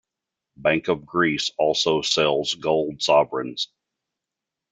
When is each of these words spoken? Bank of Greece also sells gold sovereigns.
Bank 0.57 0.87
of 0.87 1.05
Greece 1.05 1.51
also 1.59 2.01
sells 2.01 2.55
gold 2.55 3.03
sovereigns. 3.03 3.67